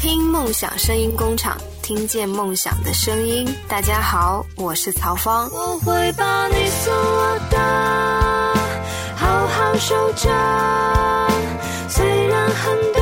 [0.00, 3.46] 听梦想声音工厂，听见梦想的声音。
[3.68, 5.46] 大家好，我是曹芳。
[5.52, 7.58] 我会把你送我的，
[9.14, 10.26] 好好守着。
[11.86, 12.99] 虽然很多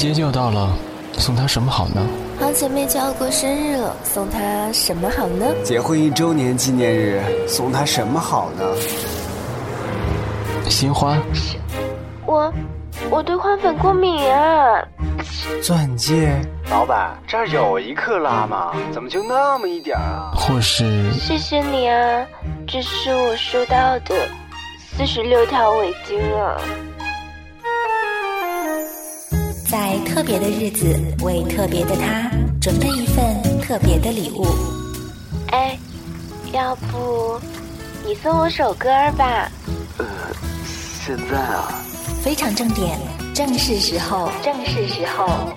[0.00, 0.74] 节就要到了，
[1.18, 2.00] 送她什么好呢？
[2.40, 5.44] 好姐妹就要过生日了，送她什么好呢？
[5.62, 8.64] 结婚一周年纪念日，送她什么好呢？
[10.70, 11.18] 鲜花、
[12.24, 12.50] 我
[13.10, 14.82] 我对花粉过敏啊！
[15.62, 16.34] 钻戒。
[16.70, 18.72] 老板，这儿有一克拉吗？
[18.90, 20.32] 怎么就那么一点儿啊？
[20.34, 22.24] 或是谢谢你啊，
[22.66, 24.14] 这是我收到的
[24.96, 26.56] 四十六条围巾啊。
[29.70, 32.28] 在特别的日子，为特别的他
[32.60, 33.24] 准备一份
[33.60, 34.44] 特别的礼物。
[35.52, 35.78] 哎，
[36.52, 37.40] 要不
[38.04, 39.48] 你送我首歌吧？
[39.98, 40.04] 呃？
[41.06, 41.72] 现在啊，
[42.20, 42.98] 非常正点，
[43.32, 45.56] 正是时候，正是时候。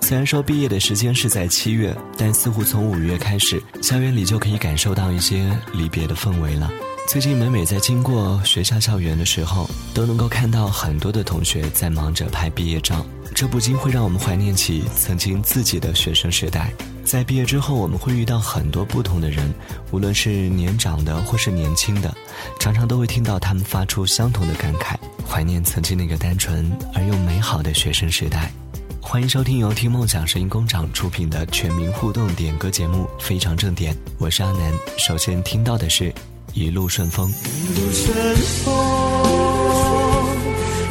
[0.00, 6.70] 虽然说毕业的时间是在七月，但似乎从五月开始，校园里就可以感受到一些离别的氛围了。
[7.06, 16.72] 最近每每在经过学校校园的时候，都能够看到很多的同学在忙着拍毕业照，这不禁会让我们怀念起曾经自己的学生时代。
[17.04, 19.54] 在毕业之后，我们会遇到很多不同的人，
[19.92, 22.12] 无论是年长的或是年轻的，
[22.58, 28.52] 常常都会听到他们发出相同的感慨，怀念曾经那个单纯而又美好的学生时代。
[29.00, 34.72] 欢迎收听由听梦想声音工厂出品的全民互动点歌节目《非常正点》，我是阿南。
[34.98, 36.12] 首先听到的是
[36.56, 37.28] 一路顺风。
[37.28, 37.34] 一
[37.78, 38.72] 路顺风，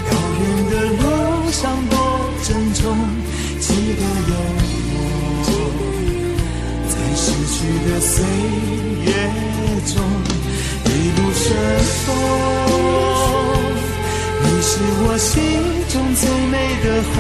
[0.06, 1.04] 遥远的路
[1.52, 1.98] 上多
[2.44, 2.84] 珍重，
[3.60, 4.34] 记得有
[5.42, 5.50] 我，
[6.88, 8.14] 在逝去的岁
[9.06, 9.10] 月
[9.92, 9.94] 中。
[10.86, 10.88] 一
[11.18, 11.44] 路顺
[12.06, 12.06] 风，
[14.44, 14.70] 你是
[15.02, 15.34] 我心
[15.90, 16.22] 中最
[16.52, 17.14] 美的红，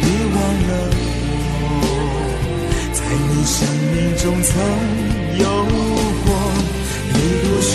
[0.00, 0.06] 别
[0.36, 0.38] 忘
[0.68, 0.70] 了
[1.82, 1.84] 我，
[2.94, 3.56] 在你生
[3.92, 4.48] 命中曾
[5.40, 5.44] 有
[6.24, 6.25] 过。
[7.60, 7.74] 顺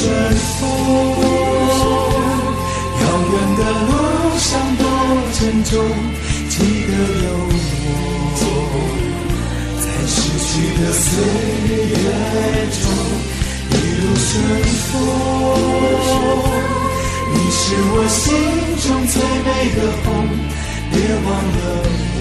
[0.60, 0.62] 风，
[3.02, 3.92] 遥远的路
[4.38, 4.84] 上多
[5.34, 5.72] 珍重，
[6.50, 6.54] 记
[6.88, 6.92] 得
[7.24, 7.28] 有
[8.38, 8.44] 我，
[9.80, 10.14] 在逝
[10.48, 11.04] 去的岁
[11.90, 11.94] 月
[12.72, 12.82] 中。
[13.70, 14.30] 一路顺
[14.88, 14.92] 风，
[17.34, 17.62] 你是
[17.94, 18.20] 我心
[18.82, 19.14] 中最
[19.46, 20.06] 美的红，
[20.92, 20.94] 别
[21.26, 21.60] 忘了
[22.18, 22.20] 我，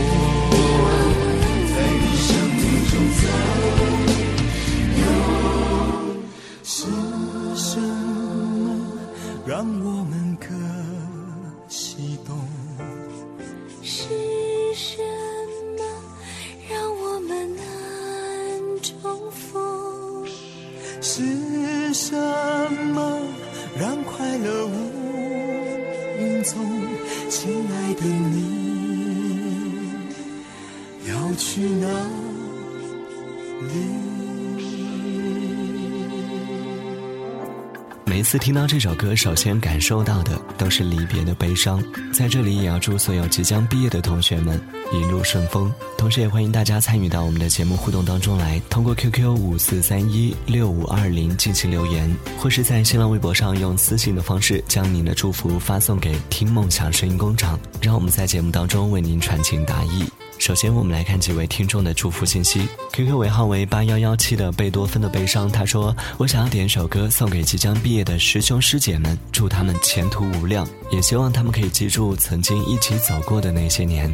[38.30, 41.82] 次听到这首歌，首先感受到的都是离别的悲伤。
[42.12, 44.56] 在这里，也要祝所有即将毕业的同学们
[44.92, 45.74] 一路顺风。
[45.98, 52.08] 同时，也欢迎大家参与到我们的节目互动当中来，通过 QQ 五四三一六五二零进行留言，
[52.38, 60.04] 或是在新浪微博上用私信的方式将您的祝福发送给“听梦想声音工厂”，让我们在节目当中为您传情达意。
[60.40, 62.66] 首先，我们来看几位听众的祝福信息。
[62.94, 74.12] QQ 尾号为八幺幺七的贝多芬的悲伤，他说：“我想要点一首歌送给即将毕业的师兄师姐们，祝他们前途无量，也希望他们可以记住曾经一起走过的那些年。”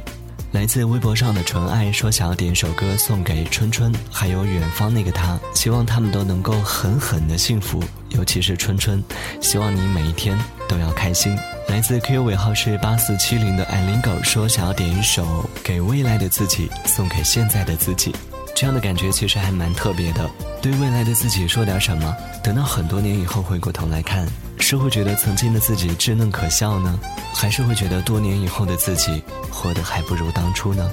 [0.51, 7.81] 来自微博上的纯爱说想要点一首歌送给春春，还有远方那个他，希望他们都能够狠狠的幸福，
[8.17, 9.03] 尤其是春春，
[9.41, 10.39] 希望你每一天
[10.69, 11.37] 都要开心。
[11.69, 18.15] 来自 QQ 尾号是八四七零的矮林狗说想要点一首给未来的自己送给现在的自己，
[18.55, 20.29] 这样的感觉其实还蛮特别的。
[20.63, 22.17] 对未来的自己说点什么？
[22.43, 24.27] 等到很多年以后回过头来看，
[24.59, 26.99] 是会觉得曾经的自己稚嫩可笑呢，
[27.35, 30.91] 还是会觉得多年以后的自己活得还不如当初呢？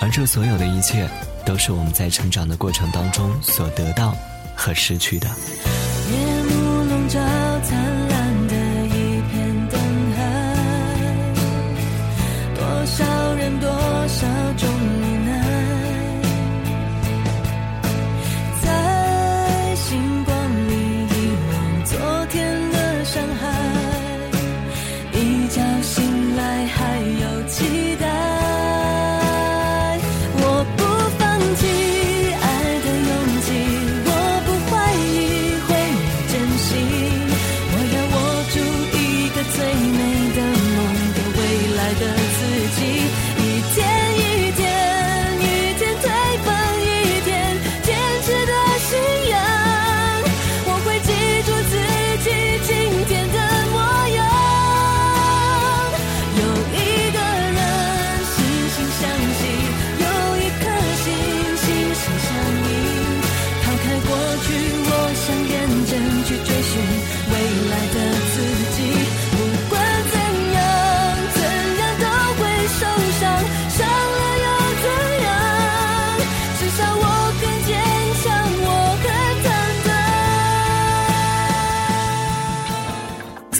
[0.00, 1.08] 而这所有的一切，
[1.44, 4.16] 都是我们在成长的过程当中所得到
[4.56, 5.28] 和失去的。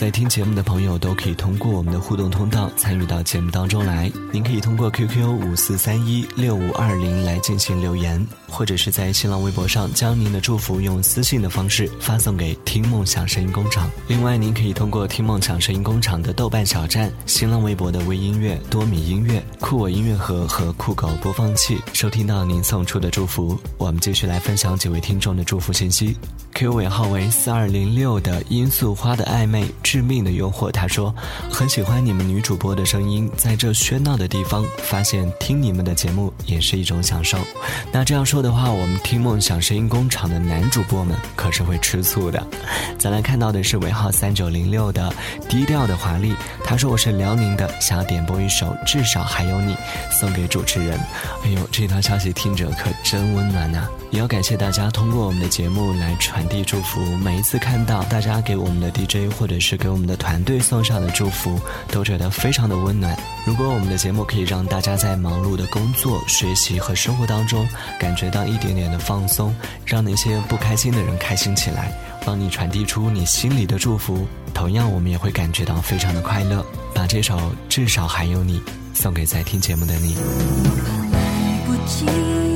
[0.03, 4.11] 在听节目的朋友都可以通过我们的互动通道参与到节目当中来。
[4.33, 13.89] 您可以通过 QQ 五四三一六五二零来进行留言，或者是在新浪微博上将您的祝福用私信的方式发送给“听梦想声音工厂”。
[14.07, 23.57] 另外，您可以通过“听梦想声音工厂”的豆瓣小站、新浪微博的微音乐、多米音乐、酷我音乐盒和酷狗播放器收听到您送出的祝福。
[23.79, 26.15] 我们继续来分享几位听众的祝福信息。
[26.53, 31.13] Q 尾号为四二零六的罂粟花的暧昧致命的诱惑，他说
[31.49, 37.39] 很喜欢你们女主播的声音，在这喧闹的地方，发现听你们的节目也是一种享受。
[37.91, 42.45] 那这样说的话，我们听梦想声音工厂的男主播们可是会吃醋的。
[42.99, 45.11] 咱来看到的是尾号三九零六的
[45.47, 49.77] 低调的华丽，他说我是辽宁的，想要点播一首至少还有你，
[50.11, 50.99] 送给主持人。
[51.45, 53.87] 哎呦，这条消息听着可真温暖呐！
[54.13, 57.01] 也要感谢大家通过我们的节目来传递祝福。
[57.17, 63.17] 每一次看到大家给我们的 DJ 或者是给我们的团队送上的祝福，都觉得非常的温暖。
[63.43, 67.67] 如果我们的节目可以让大家在忙碌的工作、学习和生活当中
[67.99, 69.51] 感觉到一点点的放松，
[69.83, 71.91] 让那些不开心的人开心起来，
[72.23, 76.63] 帮你传递出你心里的祝福，同样我们也会感觉到非常的快乐。
[76.93, 78.61] 把这首至少还有你
[78.93, 80.13] 送给在听节目的你。
[81.11, 82.52] 来不及。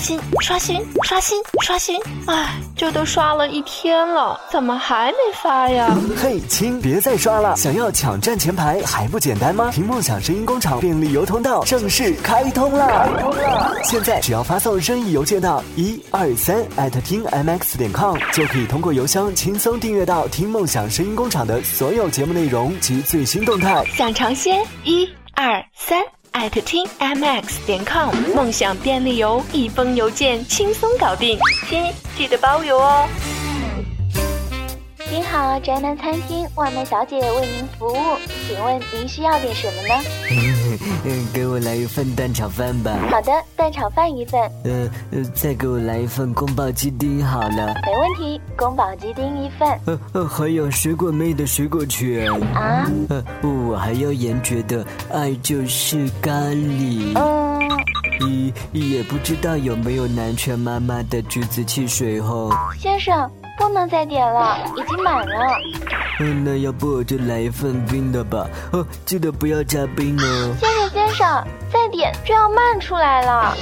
[0.00, 5.94] 刷新刷新刷新，哎，这都刷了一天了，怎么还没发呀？
[6.16, 9.70] 嘿，亲，别再刷了，想要抢占前排还不简单吗？
[9.70, 12.86] 听梦想声音工厂便利邮通道正式开通了！
[12.86, 13.76] 开通了！
[13.84, 23.84] 现在只要发送任意邮件到一二三艾特听 mx 点 com，就可以通过邮箱轻松订阅到听梦想声音工厂的所有节目内容及最新动态。
[23.92, 24.64] 想尝鲜？
[24.82, 26.02] 一二三。
[26.32, 33.08] 艾特听 mx 点 com，梦想便利邮，一封邮件轻松搞定，亲记得包邮哦。
[35.10, 40.04] 您好，宅男餐厅外卖小姐为您服务，请问您需要点什么呢？
[41.04, 42.96] 嗯， 给我来一份蛋炒饭吧。
[43.10, 44.40] 好的，蛋炒饭一份。
[44.62, 47.74] 呃呃，再给我来一份宫保鸡丁好了。
[47.84, 49.68] 没问题，宫保鸡丁一份。
[49.86, 52.30] 呃呃，还有水果妹的水果卷。
[52.54, 52.88] 啊？
[53.08, 57.18] 呃，我还要严爵的爱就是咖喱。
[57.18, 57.58] 嗯。
[58.20, 62.54] 咦，也不知道有没有南拳妈妈的橘子汽水哦。
[62.78, 63.28] 先生。
[63.60, 65.34] 不能再点了，已经满了。
[66.18, 68.48] 嗯，那要不我就来一份冰的吧。
[68.72, 70.56] 哦，记得不要加冰哦。
[70.58, 73.54] 先生，先生，再点就要慢出来了。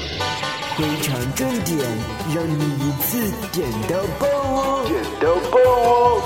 [0.77, 1.79] 非常正点，
[2.33, 3.19] 让你一次
[3.51, 6.23] 点到爆哦，点到爆哦。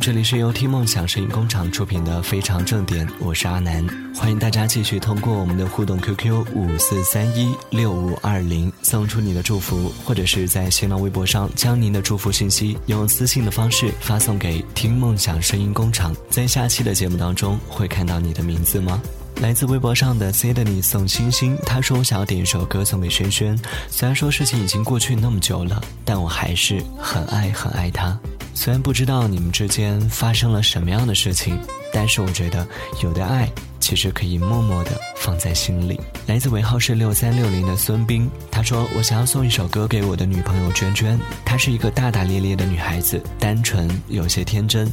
[0.00, 19.02] 这里是由听梦想声音工厂出品的《非常正点》，我是阿南，欢迎大家继续通过我们的互动 QQ 五四三一六五二零送出你的祝福，或者是在新浪微博上将您的祝福信息用私信的方式发送给听梦想声音工厂，在下期的节目当中会看到你的名字吗？
[19.36, 23.58] 来自微博上的 Sydney 送星星，他说我想要点一首歌送给轩轩，
[23.88, 28.18] 虽然说事情已经过去那么久了，但我还是很爱很爱他。
[28.54, 31.58] 虽然不知道你们之间发生了什么样的事情，
[31.92, 32.66] 但是我觉得
[33.02, 36.00] 有的爱其实可以默默的放在心里。
[36.26, 44.90] 来自尾号是六三六零的孙斌，他说：“我想要送一首歌给我的女朋友娟娟，她是一个大大咧咧的女孩子，单纯有些天真，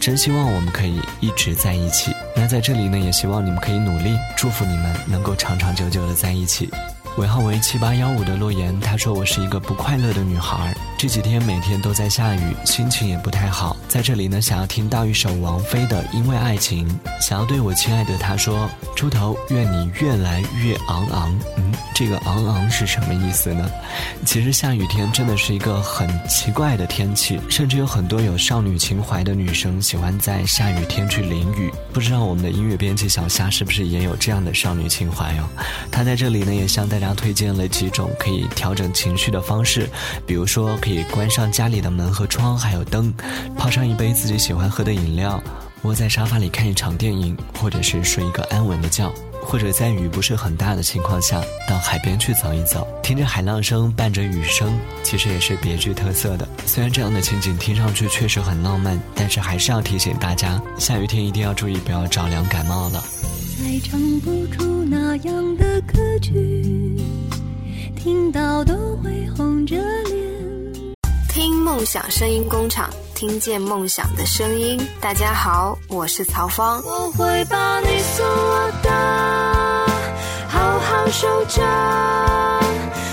[0.00, 2.12] 真希望我们可以一直在一起。
[2.34, 6.68] 那在这里呢，也希望你们可以努力，祝福你们能够长长久久的在一起。”
[7.20, 13.76] 尾号为七八幺五的洛言，他说我是一个不快乐的女孩，这几天每天都在下雨，心情也不太好。
[13.86, 16.88] 在这里呢，想要听到一首王菲的《因为爱情》，
[17.20, 21.38] 想要对我亲爱的他说：猪头，愿你越来越昂昂。
[21.58, 23.70] 嗯，这个昂昂是什么意思呢？
[24.24, 31.70] 其实下雨天真的是一个很奇怪的天气，甚至有很多有少女情怀的女生喜欢在下雨天去淋雨。
[31.92, 35.44] 不知道我们的音乐编辑小夏是不是也有这样的少女情怀哦？
[35.92, 39.88] 他在这里呢，也向大家推荐了几种可以调整情绪的方式，
[40.26, 43.12] 比如说可以关上家里的门和窗，还有灯，
[43.56, 45.42] 泡上一杯自己喜欢喝的饮料，
[45.82, 49.12] 窝在沙发里看一场电影，或者是睡一个安稳的觉。
[49.42, 56.46] 或者在雨不是很大的情况下，到海边去走一走，听着海浪声，伴着雨声，其实也是别具特色的。
[56.66, 63.02] 虽然这样的情景听上去确实很浪漫，但是还是要提醒大家，下雨天一定要注意，不要着凉感冒了。
[63.58, 66.89] 再唱不出那样的歌曲，
[68.02, 68.72] 听到都
[69.04, 70.16] 会红着脸。
[71.28, 74.80] 听梦想声音工厂，听见梦想的声音。
[75.02, 76.82] 大家好，我是曹芳。
[76.86, 78.90] 我会把你送我的，
[80.48, 81.60] 好好守着。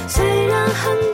[0.08, 1.12] 虽然很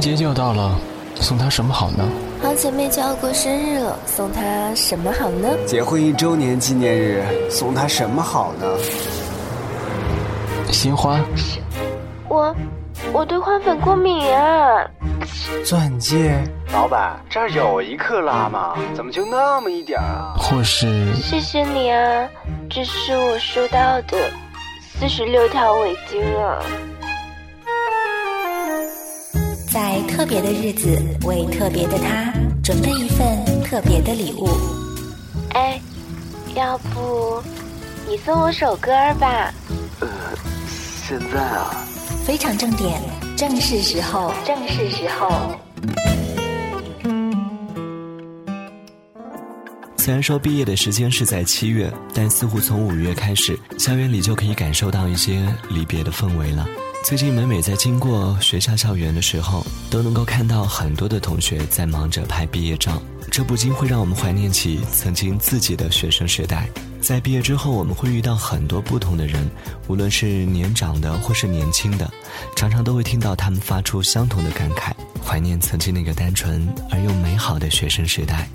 [0.00, 0.74] 人节就要到了，
[1.16, 2.08] 送她什么好呢？
[2.42, 5.50] 好姐妹就要过生日了，送她什么好呢？
[5.66, 8.66] 结婚一周年纪念日，送她什么好呢？
[10.72, 11.20] 鲜花、
[12.30, 12.56] 我
[13.12, 14.88] 我对花粉过敏啊！
[15.66, 16.34] 钻戒，
[16.72, 20.32] 老板这儿有一克拉吗，怎么就那么一点儿啊？
[20.38, 22.26] 或是谢谢你啊，
[22.70, 24.16] 这是我收到的
[24.98, 26.58] 四十六条围巾啊！
[29.72, 34.48] 在特别的日子，为特别的他准备一份特别的礼物。
[35.50, 35.80] 哎，
[36.56, 37.40] 要不
[38.08, 39.54] 你送我首歌吧？
[40.00, 40.08] 呃，
[41.06, 41.70] 现在啊，
[42.26, 43.00] 非常正点，
[43.36, 45.52] 正是时候，正是时候。
[49.98, 56.66] 虽然说毕业的时间是在七月，但似乎从五月开始，校园里就可以感受到一些离别的氛围了。
[57.02, 66.68] 最近每每在经过学校校园的时候，都能够看到很多的同学在忙着拍毕业照，这不禁会让我们怀念起曾经自己的学生时代。
[67.00, 69.50] 在毕业之后，我们会遇到很多不同的人，
[69.88, 72.08] 无论是年长的或是年轻的，
[72.54, 74.92] 常常都会听到他们发出相同的感慨，
[75.24, 78.46] 怀念曾经那个单纯而又美好的学生时代。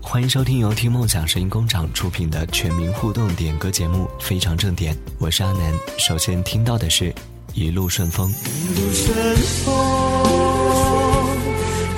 [0.00, 5.74] 欢迎收听由听梦想声音工厂出品的全民互动点歌节目《非常正点》，我是阿南。
[5.98, 7.10] 首先听到的是
[7.54, 8.32] 《一路顺风》。
[8.36, 9.14] 一路顺
[9.64, 9.72] 风，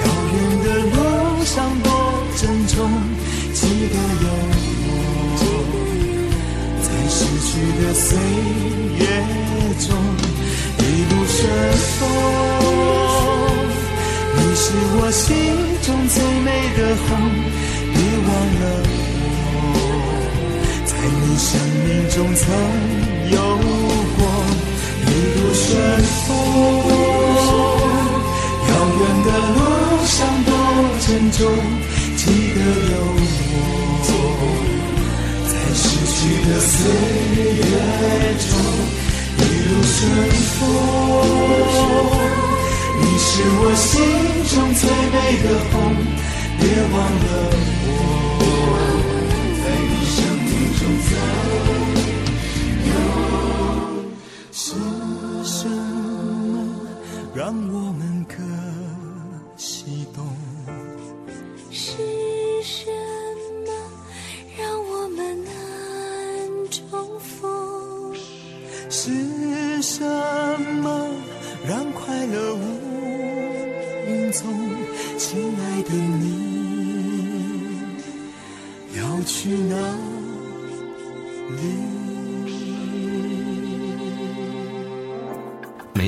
[0.05, 0.97] 遥远的路
[1.45, 1.89] 上多
[2.37, 2.75] 珍重，
[3.55, 4.27] 记得有
[5.39, 5.41] 我，
[6.83, 7.49] 在逝去
[7.81, 8.07] 的岁
[8.99, 9.03] 月
[9.81, 9.89] 中，
[10.79, 11.39] 一路顺
[11.97, 11.99] 风，
[14.37, 14.65] 你是
[14.99, 15.25] 我心
[15.83, 17.09] 中最美的红。
[17.95, 18.29] 别忘
[18.61, 18.65] 了
[19.73, 19.75] 我，
[20.85, 20.91] 在
[21.23, 21.49] 你生
[21.87, 22.45] 命中曾
[23.33, 23.35] 有
[24.19, 24.21] 过，
[25.67, 25.75] 顺
[26.27, 26.29] 风。
[28.69, 29.59] 遥远的路
[30.05, 30.49] 上多
[31.01, 31.39] 珍重，
[32.17, 32.23] 记
[32.55, 32.59] 得
[32.93, 32.95] 有
[34.07, 34.09] 我，
[35.49, 36.75] 在逝去的岁
[37.57, 37.61] 月
[38.47, 38.49] 中，
[39.39, 39.95] 一路顺
[40.55, 40.59] 风。
[42.99, 43.85] 你是我心
[44.49, 44.81] 中最
[45.11, 45.75] 美的红，
[46.61, 47.27] 别忘了。
[47.89, 47.91] 我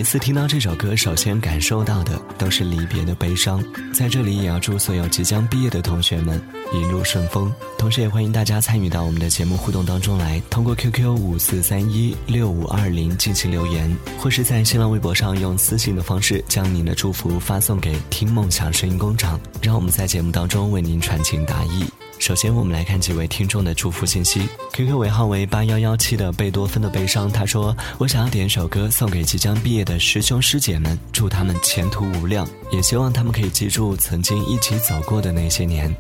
[0.09, 3.63] 次听到这首歌，首先感受到的都是离别的悲伤。
[3.93, 7.53] 在这里，也要祝所有即将毕业的同学们一路顺风。
[7.77, 21.85] 同时，也欢迎大家参与到我们的节目互动当中来，通过 QQ 五四三一六五二零进行留言，或是在新浪微博上用私信的方式将您的祝福发送给“听梦想声音工厂”，让我们在节目当中为您传情达意。
[22.19, 24.47] 首先，我们来看几位听众的祝福信息。
[24.73, 35.95] QQ 尾号为八幺幺七的贝多芬的悲伤，他说：“我想要点一首歌送给即将毕业的师兄师姐们，祝他们前途无量，也希望他们可以记住曾经一起走过的那些年。”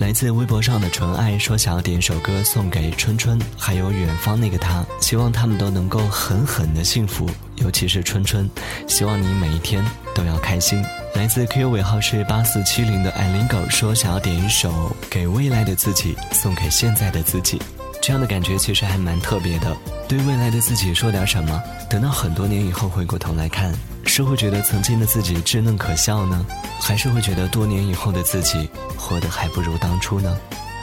[0.00, 8.48] 来自微博上的纯爱说想要点一首歌送给春春，还有远方那个他，希望他们都能够狠狠的幸福，尤其是春春，
[8.88, 10.82] 希望你每一天都要开心。
[11.14, 17.60] 来自 QQ 尾号是八四七零的爱琳狗说想要点一首给未来的自己送给现在的自己，
[18.00, 19.76] 这样的感觉其实还蛮特别的。
[20.08, 21.62] 对未来的自己说点什么？
[21.90, 23.70] 等到很多年以后回过头来看。
[24.06, 26.44] 是会觉得曾经的自己稚嫩可笑呢，
[26.80, 28.68] 还是会觉得多年以后的自己
[29.10, 30.38] 过得还不如当初呢？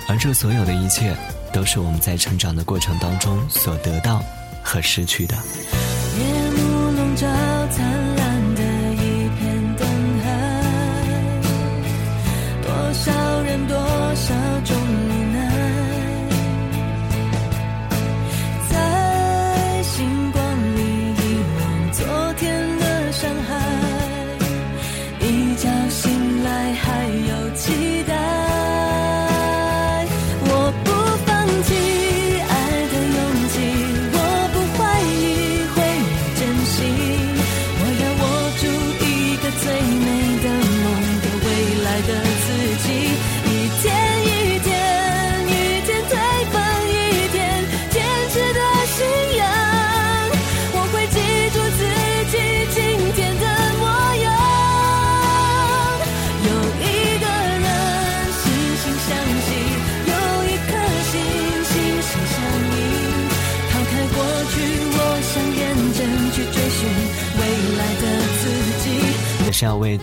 [0.10, 1.16] 而这所有的一切，
[1.54, 4.22] 都是我们在成长的过程当中所得到
[4.62, 5.34] 和失去的。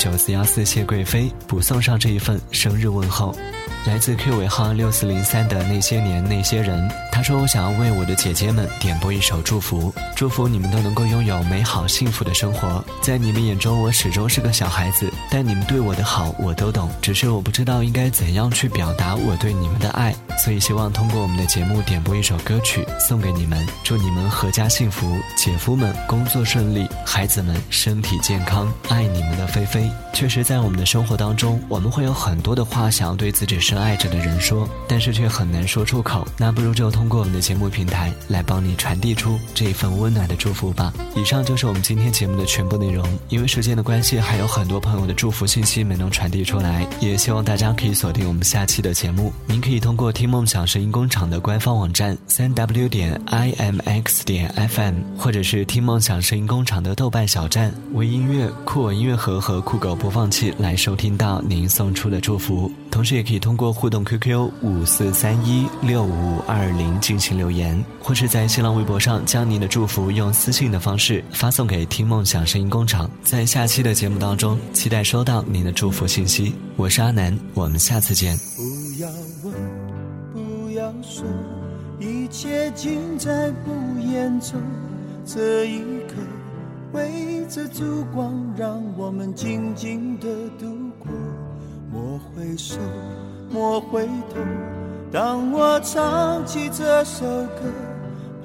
[0.04, 3.34] 九四幺四谢贵妃补送上这一份生日问候。
[3.86, 12.84] 来自 Q 尾号六四零三的那些年那些人，他说：“我想要为我的姐姐们点播一首祝福，祝福你们都能够拥有美好幸福的生活。
[13.00, 20.12] 在你们眼中，我始终是个小孩子，但你们对我的好我都懂，只是我不知道应该怎样去表达我对你们的爱。
[20.36, 28.70] 所以希望通过我们的节目点播一首歌曲送给你们，祝你们阖家幸福，姐夫们工作顺利，孩子们身体健康。
[28.88, 29.88] 爱你们的菲菲。
[30.12, 36.26] 确实，在我们的生活当中，我们会有很多的话想要对自己深爱着的人说，但是却很难说出口。
[36.36, 40.90] 那不如就通通过我们的节目平台来帮你传递出这一份温暖的祝福吧。
[41.14, 43.06] 以上就是我们今天节目的全部内容。
[43.28, 49.30] 因为时间的关系，还有很多朋友的祝福信息没能传递出来，也希望大家可以锁定我们下期的节目。
[49.44, 62.72] 您可以通过听梦想声音工厂的官方网站三 w 点 i m x 点 f m，或者是听梦想声音工厂的豆瓣小站、微音乐、酷我音乐盒和酷狗播放器来收听到您送出的祝福。
[62.94, 73.10] 同时，也可以通过互动 QQ 五四三一六五二零进行留言，或是在新浪微博上将您的祝福用私信的方式发送给听梦想声音工厂。
[73.24, 76.54] 在下期的节目当中，期待收到您的祝福信息。
[76.76, 78.38] 我是阿南，我们下次见。
[78.56, 79.10] 不要
[79.42, 79.52] 问，
[80.32, 81.24] 不要说，
[81.98, 83.72] 一切尽在不
[84.08, 84.52] 言中。
[85.26, 86.14] 这一刻，
[86.92, 90.28] 围着烛光，让我们静静的
[90.60, 90.83] 读
[92.56, 92.58] 过。
[92.58, 92.78] 莫回首，
[93.50, 94.36] 莫回头。
[95.12, 97.62] 当我唱起这首歌，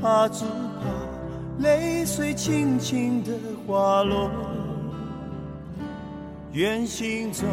[0.02, 3.32] 怕只怕泪水轻轻的
[3.66, 4.30] 滑落。
[6.54, 7.48] 愿心中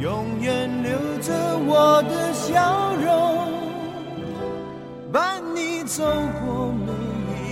[0.00, 1.32] 永远留着
[1.66, 3.52] 我的笑容，
[5.12, 6.04] 伴你走
[6.44, 6.92] 过每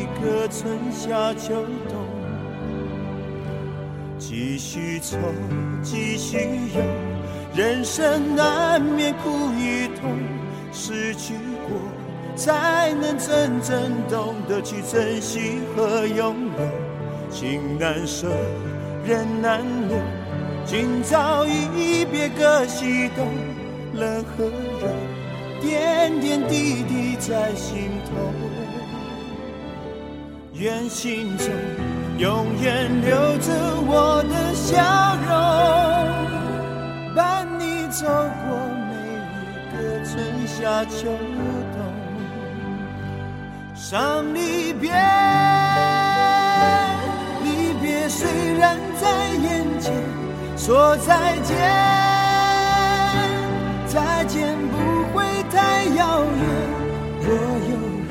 [0.02, 1.54] 一个春夏秋
[1.88, 1.96] 冬。
[4.18, 5.16] 继续走，
[5.82, 7.11] 继续游。
[7.54, 10.16] 人生难免苦与痛，
[10.72, 11.34] 失去
[11.68, 11.76] 过
[12.34, 17.30] 才能真正懂得去珍惜和拥有。
[17.30, 18.28] 情难舍，
[19.04, 19.98] 人难留，
[20.64, 23.26] 今朝一别各西东，
[23.92, 24.44] 冷和
[24.80, 24.88] 热，
[25.60, 28.12] 点点滴滴在心头。
[30.54, 31.48] 愿心中
[32.18, 33.52] 永远留着
[33.86, 36.01] 我的笑容。
[37.92, 38.56] 走过
[38.88, 38.94] 每
[39.44, 40.10] 一个春
[40.46, 41.12] 夏秋
[41.74, 41.76] 冬，
[43.74, 44.90] 伤离别，
[47.44, 49.92] 离别虽然在眼前，
[50.56, 51.54] 说再见，
[53.86, 56.48] 再见不会太遥远。
[57.20, 57.28] 若
[57.68, 57.76] 有
[58.08, 58.10] 缘，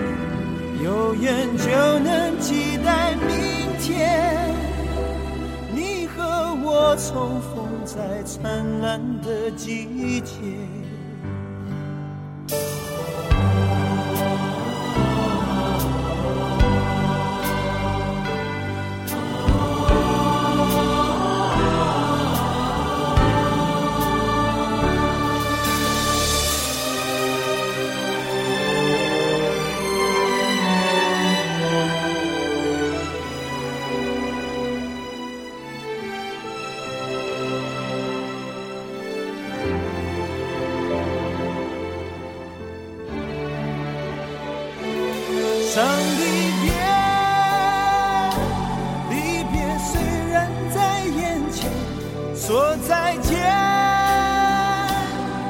[0.84, 1.66] 有缘就
[2.00, 3.28] 能期待明
[3.80, 4.51] 天，
[6.96, 7.72] 重逢。
[7.84, 10.91] 在灿烂的季节。
[52.42, 53.38] 说再见，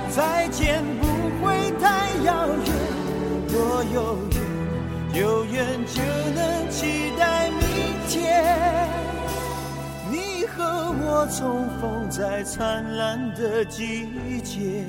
[0.09, 1.07] 再见不
[1.39, 2.67] 会太遥远。
[3.47, 6.01] 若有缘，有缘就
[6.35, 7.61] 能期待明
[8.09, 8.89] 天，
[10.11, 14.83] 你和我重逢在灿烂的季节。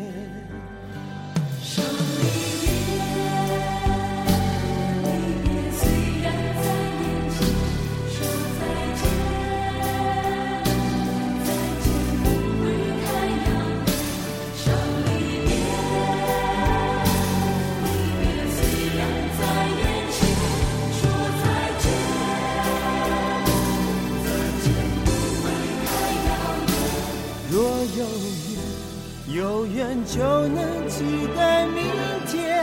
[29.35, 31.83] 有缘就能期待明
[32.27, 32.63] 天，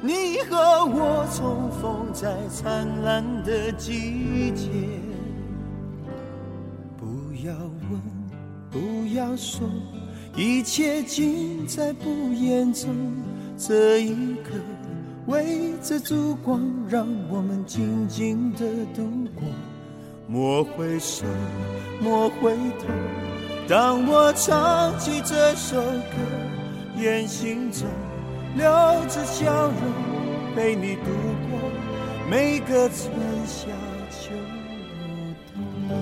[0.00, 4.70] 你和我重逢在灿烂的季节。
[6.96, 7.04] 不
[7.46, 7.52] 要
[7.90, 8.00] 问，
[8.70, 9.68] 不要说，
[10.34, 12.88] 一切尽在不言中。
[13.58, 14.54] 这一刻，
[15.26, 18.60] 围着烛光，让我们静静的
[18.94, 19.02] 度
[19.34, 19.44] 过。
[20.26, 21.26] 莫回首，
[22.00, 22.86] 莫回头。
[23.68, 26.16] 当我唱起这首歌，
[26.96, 27.86] 愿心中
[28.56, 28.64] 留
[29.08, 29.74] 着笑容，
[30.54, 31.02] 陪你度
[31.48, 31.60] 过
[32.28, 33.08] 每个春
[33.46, 33.68] 夏
[34.10, 34.30] 秋
[35.88, 35.96] 冬。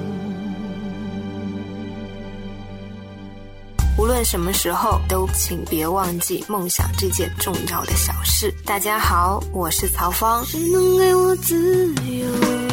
[3.99, 8.51] 无论什么时候，都请别忘记梦想这件重要的小事。
[8.64, 10.42] 大家好，我是曹芳。
[10.46, 12.69] 谁能给我自由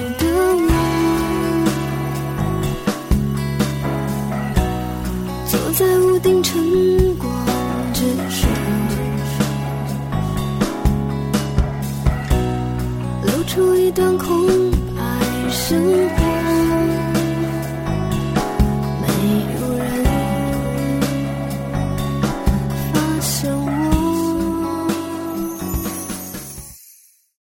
[6.20, 6.97] 定成